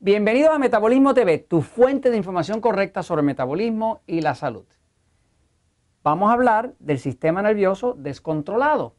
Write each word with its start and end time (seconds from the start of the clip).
Bienvenidos 0.00 0.54
a 0.54 0.60
Metabolismo 0.60 1.12
TV, 1.12 1.38
tu 1.38 1.60
fuente 1.60 2.12
de 2.12 2.16
información 2.16 2.60
correcta 2.60 3.02
sobre 3.02 3.22
metabolismo 3.22 4.00
y 4.06 4.20
la 4.20 4.36
salud. 4.36 4.64
Vamos 6.04 6.30
a 6.30 6.34
hablar 6.34 6.74
del 6.78 7.00
sistema 7.00 7.42
nervioso 7.42 7.94
descontrolado. 7.94 8.94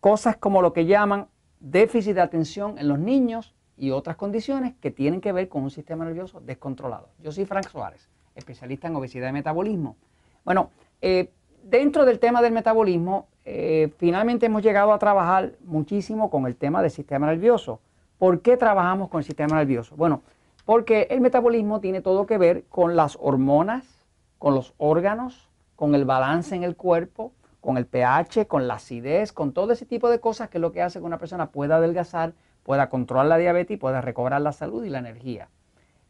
Cosas 0.00 0.36
como 0.36 0.60
lo 0.60 0.74
que 0.74 0.84
llaman 0.84 1.28
déficit 1.60 2.16
de 2.16 2.20
atención 2.20 2.76
en 2.76 2.88
los 2.88 2.98
niños 2.98 3.54
y 3.78 3.90
otras 3.90 4.16
condiciones 4.16 4.74
que 4.82 4.90
tienen 4.90 5.22
que 5.22 5.32
ver 5.32 5.48
con 5.48 5.62
un 5.62 5.70
sistema 5.70 6.04
nervioso 6.04 6.42
descontrolado. 6.42 7.08
Yo 7.22 7.32
soy 7.32 7.46
Frank 7.46 7.66
Suárez, 7.66 8.10
especialista 8.34 8.88
en 8.88 8.96
obesidad 8.96 9.30
y 9.30 9.32
metabolismo. 9.32 9.96
Bueno, 10.44 10.68
eh, 11.00 11.32
dentro 11.64 12.04
del 12.04 12.18
tema 12.18 12.42
del 12.42 12.52
metabolismo, 12.52 13.28
eh, 13.46 13.90
finalmente 13.96 14.44
hemos 14.44 14.62
llegado 14.62 14.92
a 14.92 14.98
trabajar 14.98 15.52
muchísimo 15.64 16.28
con 16.28 16.44
el 16.44 16.56
tema 16.56 16.82
del 16.82 16.90
sistema 16.90 17.28
nervioso. 17.28 17.80
¿Por 18.20 18.42
qué 18.42 18.58
trabajamos 18.58 19.08
con 19.08 19.20
el 19.20 19.24
sistema 19.24 19.56
nervioso? 19.56 19.96
Bueno, 19.96 20.20
porque 20.66 21.06
el 21.08 21.22
metabolismo 21.22 21.80
tiene 21.80 22.02
todo 22.02 22.26
que 22.26 22.36
ver 22.36 22.64
con 22.68 22.94
las 22.94 23.16
hormonas, 23.18 24.04
con 24.36 24.54
los 24.54 24.74
órganos, 24.76 25.48
con 25.74 25.94
el 25.94 26.04
balance 26.04 26.54
en 26.54 26.62
el 26.62 26.76
cuerpo, 26.76 27.32
con 27.62 27.78
el 27.78 27.86
pH, 27.86 28.46
con 28.46 28.68
la 28.68 28.74
acidez, 28.74 29.32
con 29.32 29.54
todo 29.54 29.72
ese 29.72 29.86
tipo 29.86 30.10
de 30.10 30.20
cosas 30.20 30.50
que 30.50 30.58
es 30.58 30.60
lo 30.60 30.70
que 30.70 30.82
hace 30.82 30.98
que 30.98 31.06
una 31.06 31.16
persona 31.16 31.50
pueda 31.50 31.76
adelgazar, 31.76 32.34
pueda 32.62 32.90
controlar 32.90 33.24
la 33.24 33.38
diabetes 33.38 33.76
y 33.76 33.78
pueda 33.78 34.02
recobrar 34.02 34.42
la 34.42 34.52
salud 34.52 34.84
y 34.84 34.90
la 34.90 34.98
energía. 34.98 35.48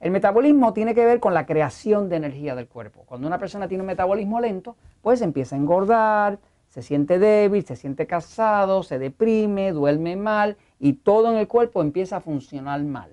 El 0.00 0.10
metabolismo 0.10 0.72
tiene 0.72 0.96
que 0.96 1.04
ver 1.04 1.20
con 1.20 1.32
la 1.32 1.46
creación 1.46 2.08
de 2.08 2.16
energía 2.16 2.56
del 2.56 2.66
cuerpo. 2.66 3.04
Cuando 3.06 3.28
una 3.28 3.38
persona 3.38 3.68
tiene 3.68 3.82
un 3.82 3.86
metabolismo 3.86 4.40
lento, 4.40 4.74
pues 5.00 5.22
empieza 5.22 5.54
a 5.54 5.60
engordar, 5.60 6.40
se 6.70 6.82
siente 6.82 7.20
débil, 7.20 7.64
se 7.64 7.76
siente 7.76 8.08
cansado, 8.08 8.82
se 8.82 8.98
deprime, 8.98 9.70
duerme 9.70 10.16
mal 10.16 10.56
y 10.80 10.94
todo 10.94 11.30
en 11.30 11.36
el 11.36 11.46
cuerpo 11.46 11.82
empieza 11.82 12.16
a 12.16 12.20
funcionar 12.20 12.82
mal. 12.82 13.10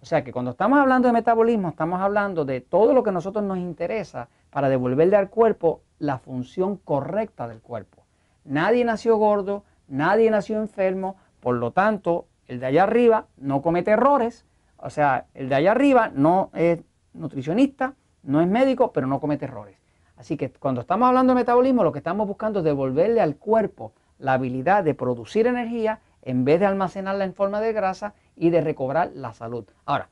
O 0.00 0.04
sea 0.04 0.22
que 0.22 0.32
cuando 0.32 0.52
estamos 0.52 0.78
hablando 0.78 1.08
de 1.08 1.14
metabolismo, 1.14 1.70
estamos 1.70 2.00
hablando 2.00 2.44
de 2.44 2.60
todo 2.60 2.92
lo 2.92 3.02
que 3.02 3.10
a 3.10 3.14
nosotros 3.14 3.42
nos 3.42 3.58
interesa 3.58 4.28
para 4.50 4.68
devolverle 4.68 5.16
al 5.16 5.30
cuerpo 5.30 5.80
la 5.98 6.18
función 6.18 6.76
correcta 6.76 7.48
del 7.48 7.60
cuerpo. 7.60 8.04
Nadie 8.44 8.84
nació 8.84 9.16
gordo, 9.16 9.64
nadie 9.88 10.30
nació 10.30 10.60
enfermo, 10.60 11.16
por 11.40 11.56
lo 11.56 11.72
tanto, 11.72 12.26
el 12.46 12.60
de 12.60 12.66
allá 12.66 12.84
arriba 12.84 13.26
no 13.36 13.62
comete 13.62 13.90
errores, 13.90 14.44
o 14.76 14.90
sea, 14.90 15.26
el 15.34 15.48
de 15.48 15.54
allá 15.56 15.72
arriba 15.72 16.10
no 16.14 16.50
es 16.52 16.80
nutricionista, 17.14 17.94
no 18.22 18.40
es 18.40 18.46
médico, 18.46 18.92
pero 18.92 19.06
no 19.06 19.20
comete 19.20 19.46
errores. 19.46 19.76
Así 20.16 20.36
que 20.36 20.50
cuando 20.50 20.82
estamos 20.82 21.08
hablando 21.08 21.32
de 21.32 21.40
metabolismo, 21.40 21.82
lo 21.82 21.92
que 21.92 21.98
estamos 21.98 22.28
buscando 22.28 22.60
es 22.60 22.64
devolverle 22.64 23.20
al 23.20 23.36
cuerpo 23.36 23.92
la 24.18 24.34
habilidad 24.34 24.84
de 24.84 24.94
producir 24.94 25.46
energía 25.46 26.00
en 26.26 26.44
vez 26.44 26.58
de 26.58 26.66
almacenarla 26.66 27.24
en 27.24 27.34
forma 27.34 27.60
de 27.60 27.72
grasa 27.72 28.12
y 28.34 28.50
de 28.50 28.60
recobrar 28.60 29.12
la 29.14 29.32
salud. 29.32 29.64
Ahora, 29.84 30.08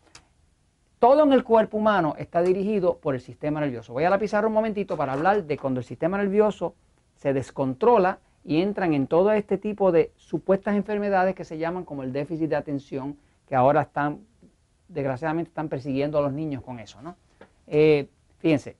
todo 1.01 1.25
en 1.25 1.33
el 1.33 1.43
cuerpo 1.43 1.77
humano 1.77 2.15
está 2.17 2.41
dirigido 2.41 2.99
por 2.99 3.17
el 3.17 3.21
sistema 3.21 3.61
nervioso. 3.61 3.93
Voy 3.93 4.05
a 4.05 4.11
la 4.11 4.47
un 4.47 4.53
momentito 4.53 4.97
para 4.97 5.13
hablar 5.13 5.45
de 5.45 5.59
cuando 5.59 5.81
el 5.81 5.85
sistema 5.85 6.17
nervioso 6.17 6.77
se 7.17 7.33
descontrola 7.33 8.21
y 8.45 8.63
entran 8.63 8.95
en 8.95 9.09
todo 9.09 9.33
este 9.33 9.59
tipo 9.59 9.91
de 9.91 10.13
supuestas 10.17 10.77
enfermedades 10.77 11.35
que 11.35 11.45
se 11.45 11.59
llaman 11.59 11.85
como 11.85 12.05
el 12.05 12.13
déficit 12.13 12.49
de 12.49 12.57
atención, 12.57 13.19
que 13.49 13.57
ahora 13.57 13.83
están, 13.83 14.21
desgraciadamente, 14.87 15.49
están 15.49 15.69
persiguiendo 15.69 16.19
a 16.19 16.23
los 16.23 16.33
niños 16.33 16.63
con 16.63 16.79
eso. 16.79 17.03
¿no? 17.03 17.17
Eh, 17.67 18.09
fíjense, 18.39 18.77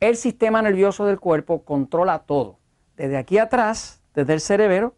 el 0.00 0.16
sistema 0.16 0.62
nervioso 0.62 1.04
del 1.04 1.20
cuerpo 1.20 1.62
controla 1.62 2.20
todo. 2.20 2.56
Desde 2.96 3.18
aquí 3.18 3.36
atrás, 3.36 4.02
desde 4.14 4.32
el 4.32 4.40
cerebro, 4.40 4.94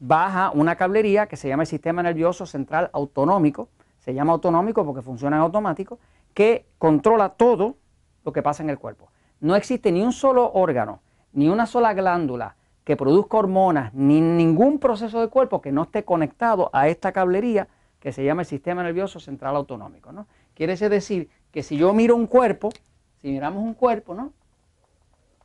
baja 0.00 0.50
una 0.52 0.76
cablería 0.76 1.26
que 1.26 1.36
se 1.36 1.48
llama 1.48 1.62
el 1.62 1.68
sistema 1.68 2.02
nervioso 2.02 2.46
central 2.46 2.90
autonómico, 2.92 3.68
se 4.00 4.14
llama 4.14 4.32
autonómico 4.32 4.84
porque 4.84 5.02
funciona 5.02 5.36
en 5.36 5.42
automático, 5.42 6.00
que 6.34 6.66
controla 6.78 7.28
todo 7.28 7.76
lo 8.24 8.32
que 8.32 8.42
pasa 8.42 8.62
en 8.62 8.70
el 8.70 8.78
cuerpo. 8.78 9.10
No 9.40 9.54
existe 9.54 9.92
ni 9.92 10.02
un 10.02 10.12
solo 10.12 10.50
órgano, 10.52 11.00
ni 11.32 11.48
una 11.48 11.66
sola 11.66 11.92
glándula 11.92 12.56
que 12.84 12.96
produzca 12.96 13.36
hormonas, 13.36 13.92
ni 13.94 14.20
ningún 14.20 14.78
proceso 14.78 15.20
del 15.20 15.28
cuerpo 15.28 15.60
que 15.60 15.70
no 15.70 15.82
esté 15.82 16.04
conectado 16.04 16.70
a 16.72 16.88
esta 16.88 17.12
cablería 17.12 17.68
que 18.00 18.12
se 18.12 18.24
llama 18.24 18.42
el 18.42 18.46
sistema 18.46 18.82
nervioso 18.82 19.20
central 19.20 19.54
autonómico. 19.54 20.12
¿no? 20.12 20.26
Quiere 20.54 20.76
decir 20.76 21.28
que 21.52 21.62
si 21.62 21.76
yo 21.76 21.92
miro 21.92 22.16
un 22.16 22.26
cuerpo, 22.26 22.70
si 23.20 23.28
miramos 23.28 23.62
un 23.62 23.74
cuerpo, 23.74 24.14
¿no? 24.14 24.32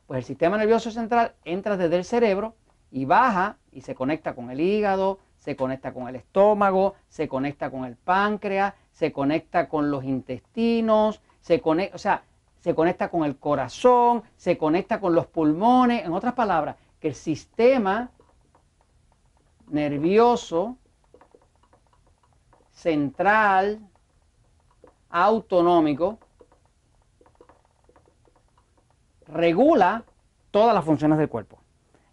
pues 0.06 0.18
el 0.18 0.24
sistema 0.24 0.56
nervioso 0.56 0.90
central 0.90 1.34
entra 1.44 1.76
desde 1.76 1.96
el 1.96 2.04
cerebro 2.04 2.54
y 2.90 3.04
baja 3.04 3.56
y 3.72 3.82
se 3.82 3.94
conecta 3.94 4.34
con 4.34 4.50
el 4.50 4.60
hígado, 4.60 5.18
se 5.38 5.56
conecta 5.56 5.92
con 5.92 6.08
el 6.08 6.16
estómago, 6.16 6.94
se 7.08 7.28
conecta 7.28 7.70
con 7.70 7.84
el 7.84 7.96
páncreas, 7.96 8.74
se 8.92 9.12
conecta 9.12 9.68
con 9.68 9.90
los 9.90 10.04
intestinos, 10.04 11.20
se 11.40 11.60
conecta, 11.60 11.94
o 11.94 11.98
sea, 11.98 12.22
se 12.60 12.74
conecta 12.74 13.10
con 13.10 13.24
el 13.24 13.36
corazón, 13.36 14.24
se 14.36 14.58
conecta 14.58 14.98
con 14.98 15.14
los 15.14 15.26
pulmones, 15.26 16.04
en 16.04 16.12
otras 16.12 16.34
palabras, 16.34 16.76
que 16.98 17.08
el 17.08 17.14
sistema 17.14 18.10
nervioso 19.68 20.76
central 22.72 23.80
autonómico 25.10 26.18
regula 29.26 30.04
todas 30.50 30.74
las 30.74 30.84
funciones 30.84 31.18
del 31.18 31.28
cuerpo. 31.28 31.58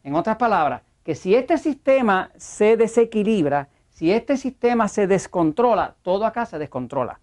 En 0.03 0.15
otras 0.15 0.35
palabras, 0.35 0.81
que 1.05 1.15
si 1.15 1.33
este 1.33 1.57
sistema 1.57 2.29
se 2.35 2.75
desequilibra, 2.75 3.69
si 3.89 4.11
este 4.11 4.35
sistema 4.35 4.89
se 4.89 5.07
descontrola, 5.07 5.95
todo 6.01 6.25
acá 6.25 6.45
se 6.45 6.59
descontrola. 6.59 7.21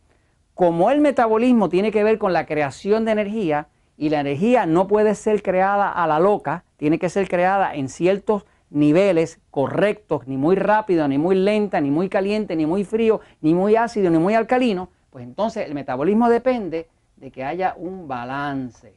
Como 0.54 0.90
el 0.90 1.02
metabolismo 1.02 1.68
tiene 1.68 1.92
que 1.92 2.02
ver 2.02 2.16
con 2.16 2.32
la 2.32 2.46
creación 2.46 3.04
de 3.04 3.12
energía 3.12 3.68
y 3.98 4.08
la 4.08 4.20
energía 4.20 4.64
no 4.64 4.86
puede 4.86 5.14
ser 5.14 5.42
creada 5.42 5.90
a 5.90 6.06
la 6.06 6.18
loca, 6.20 6.64
tiene 6.78 6.98
que 6.98 7.10
ser 7.10 7.28
creada 7.28 7.74
en 7.74 7.90
ciertos 7.90 8.46
niveles 8.70 9.40
correctos, 9.50 10.26
ni 10.26 10.38
muy 10.38 10.56
rápido, 10.56 11.06
ni 11.06 11.18
muy 11.18 11.34
lenta, 11.34 11.82
ni 11.82 11.90
muy 11.90 12.08
caliente, 12.08 12.56
ni 12.56 12.64
muy 12.64 12.84
frío, 12.84 13.20
ni 13.42 13.52
muy 13.52 13.76
ácido, 13.76 14.10
ni 14.10 14.18
muy 14.18 14.32
alcalino, 14.32 14.88
pues 15.10 15.24
entonces 15.24 15.66
el 15.66 15.74
metabolismo 15.74 16.30
depende 16.30 16.88
de 17.16 17.30
que 17.30 17.44
haya 17.44 17.74
un 17.76 18.08
balance, 18.08 18.94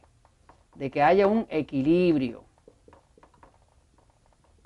de 0.74 0.90
que 0.90 1.02
haya 1.02 1.26
un 1.26 1.46
equilibrio 1.50 2.43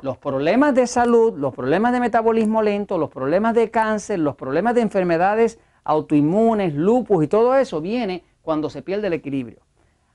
los 0.00 0.16
problemas 0.18 0.74
de 0.74 0.86
salud, 0.86 1.36
los 1.36 1.54
problemas 1.54 1.92
de 1.92 2.00
metabolismo 2.00 2.62
lento, 2.62 2.98
los 2.98 3.10
problemas 3.10 3.54
de 3.54 3.70
cáncer, 3.70 4.18
los 4.20 4.36
problemas 4.36 4.74
de 4.74 4.82
enfermedades 4.82 5.58
autoinmunes, 5.84 6.74
lupus 6.74 7.24
y 7.24 7.28
todo 7.28 7.56
eso 7.56 7.80
viene 7.80 8.22
cuando 8.42 8.70
se 8.70 8.82
pierde 8.82 9.08
el 9.08 9.14
equilibrio. 9.14 9.60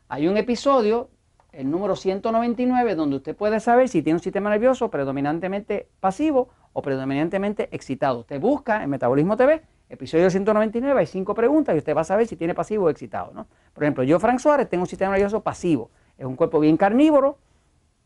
Hay 0.08 0.28
un 0.28 0.38
episodio, 0.38 1.10
el 1.52 1.70
número 1.70 1.96
199, 1.96 2.96
donde 2.96 3.18
usted 3.18 3.36
puede 3.36 3.60
saber 3.60 3.90
si 3.90 4.02
tiene 4.02 4.18
un 4.18 4.24
sistema 4.24 4.50
nervioso 4.50 4.90
predominantemente 4.90 5.90
pasivo 6.00 6.50
o 6.72 6.82
predominantemente 6.82 7.70
excitado. 7.72 8.20
Usted 8.20 8.40
busca 8.40 8.84
en 8.84 8.90
Metabolismo 8.90 9.36
TV, 9.36 9.64
episodio 9.90 10.30
199, 10.30 11.00
hay 11.00 11.08
cinco 11.08 11.34
preguntas 11.34 11.76
y 11.76 11.80
usted 11.80 11.96
va 11.96 12.02
a 12.02 12.06
saber 12.06 12.28
si 12.28 12.36
tiene 12.36 12.54
pasivo 12.54 12.86
o 12.86 12.90
excitado. 12.90 13.32
¿no? 13.34 13.48
Por 13.74 13.84
ejemplo, 13.84 14.04
yo, 14.04 14.20
Frank 14.20 14.40
Suárez, 14.40 14.70
tengo 14.70 14.84
un 14.84 14.88
sistema 14.88 15.12
nervioso 15.12 15.42
pasivo. 15.42 15.92
Es 16.18 16.26
un 16.26 16.36
cuerpo 16.36 16.60
bien 16.60 16.78
carnívoro, 16.78 17.38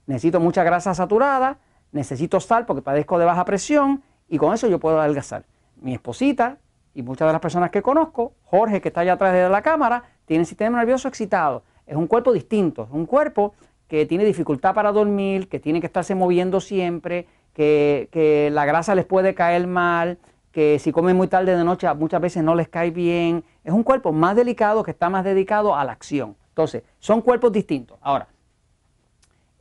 necesito 0.06 0.40
mucha 0.40 0.64
grasa 0.64 0.94
saturada, 0.94 1.59
necesito 1.92 2.40
sal 2.40 2.66
porque 2.66 2.81
padezco 2.81 3.20
de 3.20 3.25
baja 3.25 3.46
presión 3.46 4.03
y 4.28 4.38
con 4.38 4.53
eso 4.53 4.68
yo 4.68 4.80
puedo 4.80 5.00
adelgazar. 5.00 5.46
Mi 5.81 5.94
esposita 5.94 6.58
y 6.94 7.03
muchas 7.03 7.28
de 7.28 7.34
las 7.34 7.41
personas 7.41 7.70
que 7.70 7.82
conozco, 7.82 8.34
Jorge 8.46 8.82
que 8.82 8.90
está 8.90 9.02
allá 9.02 9.14
atrás 9.14 9.34
de 9.34 9.50
la 9.50 9.61
cámara, 9.61 10.03
tiene 10.26 10.46
sistema 10.46 10.78
nervioso 10.78 11.08
excitado. 11.08 11.64
Es 11.85 11.96
un 11.96 12.08
cuerpo 12.08 12.34
distinto, 12.34 12.88
un 12.91 13.06
cuerpo 13.06 13.53
que 13.88 14.06
tiene 14.06 14.26
dificultad 14.26 14.73
para 14.73 14.91
dormir, 14.91 15.47
que 15.47 15.59
tiene 15.59 15.79
que 15.79 15.88
estarse 15.88 16.16
moviendo 16.16 16.59
siempre, 16.59 17.28
que, 17.53 18.09
que 18.11 18.50
la 18.52 18.66
grasa 18.66 18.96
les 18.96 19.06
puede 19.06 19.34
caer 19.34 19.67
mal, 19.67 20.17
que 20.52 20.79
si 20.79 20.91
comen 20.91 21.16
muy 21.16 21.28
tarde 21.28 21.56
de 21.56 21.64
noche 21.64 21.88
muchas 21.94 22.20
veces 22.20 22.44
no 22.44 22.56
les 22.56 22.67
cae 22.67 22.91
bien. 22.91 23.44
Es 23.64 23.72
un 23.72 23.84
cuerpo 23.84 24.11
más 24.11 24.35
delicado 24.35 24.84
que 24.84 24.91
está 24.91 25.09
más 25.09 25.23
dedicado 25.23 25.76
a 25.76 25.85
la 25.85 25.91
acción. 25.91 26.35
Entonces, 26.50 26.82
son 27.00 27.22
cuerpos 27.22 27.52
distintos. 27.52 28.00
Ahora, 28.02 28.28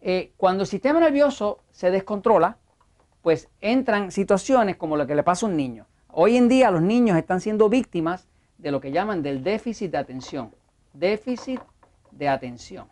eh, 0.00 0.32
cuando 0.36 0.62
el 0.62 0.68
sistema 0.68 1.00
nervioso 1.00 1.60
se 1.70 1.90
descontrola, 1.90 2.58
pues 3.22 3.48
entran 3.60 4.12
situaciones 4.12 4.76
como 4.76 4.96
lo 4.96 5.06
que 5.06 5.14
le 5.14 5.22
pasa 5.22 5.46
a 5.46 5.48
un 5.48 5.56
niño. 5.56 5.86
Hoy 6.08 6.36
en 6.36 6.48
día 6.48 6.70
los 6.70 6.82
niños 6.82 7.18
están 7.18 7.40
siendo 7.40 7.68
víctimas 7.68 8.28
de 8.58 8.70
lo 8.70 8.80
que 8.80 8.92
llaman 8.92 9.22
del 9.22 9.42
déficit 9.42 9.90
de 9.90 9.98
atención. 9.98 10.54
Déficit 10.92 11.60
de 12.12 12.28
atención. 12.28 12.86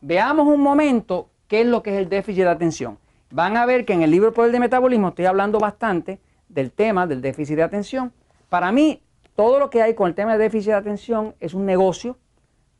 Veamos 0.00 0.48
un 0.48 0.60
momento 0.60 1.28
qué 1.46 1.60
es 1.60 1.66
lo 1.66 1.82
que 1.82 1.90
es 1.90 1.98
el 1.98 2.08
déficit 2.08 2.44
de 2.44 2.50
atención. 2.50 2.98
Van 3.30 3.56
a 3.56 3.66
ver 3.66 3.84
que 3.84 3.92
en 3.92 4.02
el 4.02 4.10
libro 4.10 4.32
Poder 4.32 4.50
de 4.50 4.58
Metabolismo 4.58 5.08
estoy 5.08 5.26
hablando 5.26 5.58
bastante 5.58 6.20
del 6.48 6.72
tema 6.72 7.06
del 7.06 7.22
déficit 7.22 7.56
de 7.56 7.62
atención. 7.62 8.12
Para 8.48 8.72
mí, 8.72 9.02
todo 9.36 9.58
lo 9.58 9.70
que 9.70 9.80
hay 9.80 9.94
con 9.94 10.08
el 10.08 10.14
tema 10.14 10.32
del 10.32 10.40
déficit 10.40 10.70
de 10.72 10.76
atención 10.76 11.34
es 11.38 11.54
un 11.54 11.66
negocio 11.66 12.18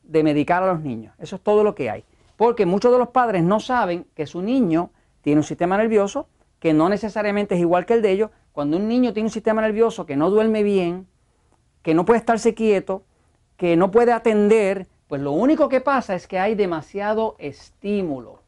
de 0.03 0.23
medicar 0.23 0.63
a 0.63 0.73
los 0.73 0.81
niños. 0.81 1.15
Eso 1.19 1.35
es 1.35 1.41
todo 1.41 1.63
lo 1.63 1.75
que 1.75 1.89
hay. 1.89 2.03
Porque 2.37 2.65
muchos 2.65 2.91
de 2.91 2.97
los 2.97 3.09
padres 3.09 3.43
no 3.43 3.59
saben 3.59 4.05
que 4.15 4.25
su 4.25 4.41
niño 4.41 4.91
tiene 5.21 5.39
un 5.39 5.43
sistema 5.43 5.77
nervioso 5.77 6.27
que 6.59 6.73
no 6.73 6.87
necesariamente 6.87 7.55
es 7.55 7.61
igual 7.61 7.85
que 7.85 7.93
el 7.93 8.01
de 8.01 8.11
ellos, 8.11 8.31
cuando 8.53 8.77
un 8.77 8.87
niño 8.87 9.11
tiene 9.11 9.27
un 9.27 9.33
sistema 9.33 9.61
nervioso 9.61 10.05
que 10.05 10.15
no 10.15 10.29
duerme 10.29 10.63
bien, 10.63 11.07
que 11.81 11.93
no 11.93 12.05
puede 12.05 12.19
estarse 12.19 12.53
quieto, 12.53 13.03
que 13.57 13.75
no 13.75 13.91
puede 13.91 14.13
atender, 14.13 14.87
pues 15.09 15.21
lo 15.21 15.33
único 15.33 15.67
que 15.67 15.81
pasa 15.81 16.15
es 16.15 16.25
que 16.25 16.39
hay 16.39 16.55
demasiado 16.55 17.35
estímulo. 17.37 18.39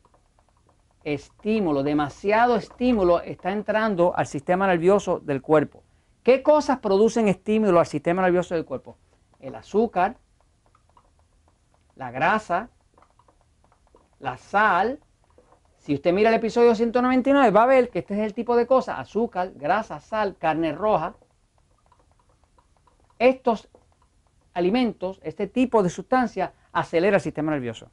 Estímulo, 1.03 1.83
demasiado 1.83 2.55
estímulo 2.55 3.21
está 3.21 3.51
entrando 3.51 4.15
al 4.15 4.27
sistema 4.27 4.65
nervioso 4.65 5.19
del 5.19 5.41
cuerpo. 5.41 5.83
¿Qué 6.23 6.41
cosas 6.41 6.79
producen 6.79 7.27
estímulo 7.27 7.79
al 7.81 7.85
sistema 7.85 8.21
nervioso 8.21 8.55
del 8.55 8.63
cuerpo? 8.63 8.97
El 9.41 9.55
azúcar, 9.55 10.15
la 11.95 12.11
grasa, 12.11 12.69
la 14.19 14.37
sal. 14.37 14.99
Si 15.77 15.93
usted 15.93 16.13
mira 16.13 16.29
el 16.29 16.35
episodio 16.35 16.75
199 16.75 17.51
va 17.51 17.63
a 17.63 17.67
ver 17.67 17.89
que 17.89 17.99
este 17.99 18.15
es 18.15 18.21
el 18.21 18.33
tipo 18.33 18.55
de 18.55 18.67
cosas, 18.67 18.99
azúcar, 18.99 19.51
grasa, 19.55 19.99
sal, 19.99 20.35
carne 20.37 20.73
roja. 20.73 21.15
Estos 23.19 23.69
alimentos, 24.53 25.19
este 25.23 25.47
tipo 25.47 25.83
de 25.83 25.89
sustancia, 25.89 26.53
acelera 26.71 27.17
el 27.17 27.21
sistema 27.21 27.51
nervioso. 27.51 27.91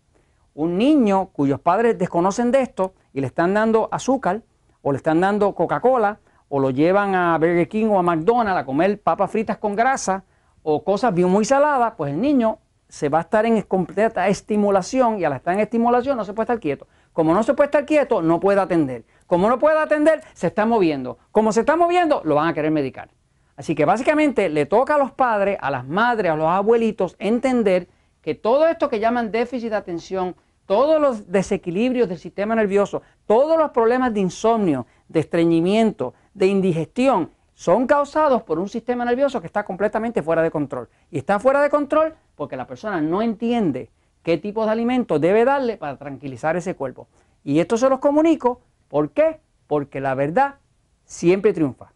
Un 0.55 0.77
niño 0.79 1.27
cuyos 1.33 1.61
padres 1.61 1.99
desconocen 1.99 2.51
de 2.51 2.63
esto 2.63 2.95
y 3.13 3.21
le 3.21 3.27
están 3.27 3.55
dando 3.55 3.89
azúcar 3.93 4.43
o 4.83 4.93
le 4.93 4.97
están 4.97 5.21
dando 5.21 5.55
Coca-Cola 5.55 6.19
o 6.49 6.61
lo 6.61 6.71
llevan 6.71 7.15
a 7.15 7.39
Burger 7.39 7.69
King 7.69 7.87
o 7.87 7.99
a 7.99 8.03
McDonald's 8.03 8.61
a 8.61 8.65
comer 8.67 9.01
papas 9.01 9.31
fritas 9.31 9.59
con 9.59 9.75
grasa 9.75 10.25
o 10.63 10.85
cosas 10.85 11.15
bien 11.15 11.29
muy 11.29 11.45
saladas, 11.45 11.95
pues 11.97 12.13
el 12.13 12.21
niño 12.21 12.59
se 12.93 13.09
va 13.09 13.19
a 13.19 13.21
estar 13.23 13.47
en 13.47 13.63
completa 13.63 14.29
estimulación 14.29 15.19
y 15.19 15.25
al 15.25 15.33
estar 15.33 15.55
en 15.55 15.61
estimulación 15.61 16.15
no 16.15 16.27
se 16.27 16.35
puede 16.35 16.45
estar 16.45 16.61
quieto. 16.61 16.87
Como 17.15 17.33
no 17.33 17.43
se 17.43 17.55
puede 17.55 17.69
estar 17.69 17.87
quieto, 17.87 18.21
no 18.21 18.39
puede 18.39 18.61
atender. 18.61 19.07
Como 19.27 19.49
no 19.49 19.59
puede 19.59 19.79
atender, 19.79 20.23
se 20.35 20.49
está 20.49 20.67
moviendo. 20.67 21.17
Como 21.31 21.53
se 21.53 21.61
está 21.61 21.75
moviendo, 21.75 22.21
lo 22.27 22.35
van 22.35 22.49
a 22.49 22.53
querer 22.53 22.71
medicar. 22.71 23.09
Así 23.57 23.75
que 23.75 23.87
básicamente 23.87 24.51
le 24.51 24.67
toca 24.67 24.97
a 24.97 24.99
los 24.99 25.11
padres, 25.11 25.57
a 25.63 25.71
las 25.71 25.87
madres, 25.87 26.33
a 26.33 26.37
los 26.37 26.49
abuelitos 26.49 27.17
entender 27.19 27.89
que 28.21 28.35
todo 28.35 28.69
esto 28.69 28.91
que 28.91 29.01
llaman 29.01 29.33
déficit 29.33 29.71
de 29.71 29.77
atención, 29.77 30.37
todos 30.67 31.01
los 31.01 31.33
desequilibrios 31.33 32.11
del 32.11 32.19
sistema 32.19 32.55
nervioso, 32.55 33.01
todos 33.25 33.59
los 33.59 33.71
problemas 33.71 34.13
de 34.13 34.21
insomnio, 34.21 34.87
de 35.09 35.21
estreñimiento, 35.21 36.13
de 36.35 36.49
indigestión, 36.49 37.31
son 37.63 37.87
causados 37.87 38.43
por 38.43 38.59
un 38.59 38.69
sistema 38.69 39.05
nervioso 39.05 39.41
que 39.41 39.47
está 39.47 39.65
completamente 39.65 40.21
fuera 40.21 40.43
de 40.43 40.51
control. 40.51 40.89
Y 41.13 41.19
está 41.19 41.39
fuera 41.39 41.63
de 41.63 41.71
control 41.71 42.13
porque 42.35 42.57
la 42.57 42.67
persona 42.67 43.01
no 43.01 43.23
entiende 43.23 43.89
qué 44.25 44.37
tipo 44.37 44.65
de 44.65 44.73
alimento 44.73 45.21
debe 45.21 45.45
darle 45.45 45.77
para 45.77 45.97
tranquilizar 45.97 46.57
ese 46.57 46.75
cuerpo. 46.75 47.07
Y 47.45 47.61
esto 47.61 47.77
se 47.77 47.89
los 47.89 48.01
comunico, 48.01 48.63
¿por 48.89 49.11
qué? 49.11 49.39
Porque 49.69 50.01
la 50.01 50.17
verdad 50.17 50.57
siempre 51.05 51.53
triunfa. 51.53 51.93